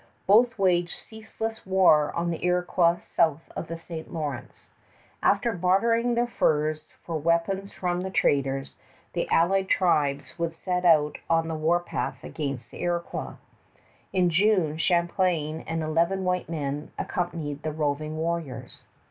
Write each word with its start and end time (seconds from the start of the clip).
Both 0.25 0.57
waged 0.57 0.95
ceaseless 0.97 1.63
war 1.63 2.11
on 2.15 2.31
the 2.31 2.43
Iroquois 2.43 2.97
south 3.01 3.51
of 3.55 3.67
the 3.67 3.77
St. 3.77 4.11
Lawrence. 4.11 4.65
After 5.21 5.51
bartering 5.53 6.15
their 6.15 6.25
furs 6.25 6.87
for 7.03 7.19
weapons 7.19 7.71
from 7.71 8.01
the 8.01 8.09
traders, 8.09 8.75
the 9.13 9.27
allied 9.29 9.69
tribes 9.69 10.39
would 10.39 10.55
set 10.55 10.85
out 10.85 11.19
on 11.29 11.47
the 11.47 11.53
warpath 11.53 12.23
against 12.23 12.71
the 12.71 12.81
Iroquois. 12.81 13.35
In 14.11 14.31
June, 14.31 14.77
Champlain 14.77 15.63
and 15.67 15.83
eleven 15.83 16.23
white 16.23 16.49
men 16.49 16.91
accompanied 16.97 17.61
the 17.61 17.71
roving 17.71 18.17
warriors. 18.17 18.81